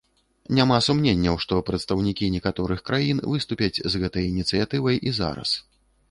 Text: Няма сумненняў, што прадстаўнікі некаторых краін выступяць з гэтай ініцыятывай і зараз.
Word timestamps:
Няма 0.59 0.77
сумненняў, 0.85 1.35
што 1.43 1.59
прадстаўнікі 1.67 2.29
некаторых 2.35 2.81
краін 2.87 3.21
выступяць 3.33 3.81
з 3.97 4.01
гэтай 4.05 4.25
ініцыятывай 4.33 4.95
і 5.13 5.15
зараз. 5.19 5.49